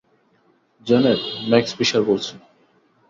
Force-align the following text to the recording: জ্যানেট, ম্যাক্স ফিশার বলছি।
জ্যানেট, 0.87 1.19
ম্যাক্স 1.49 1.71
ফিশার 1.77 2.03
বলছি। 2.09 2.33